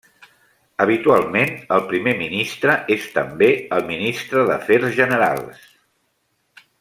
Habitualment, 0.85 1.51
el 1.75 1.83
primer 1.91 2.13
ministre 2.23 2.77
és 2.97 3.05
també 3.19 3.51
el 3.77 3.87
Ministre 3.93 4.47
d'Afers 4.51 4.89
Generals. 5.01 5.65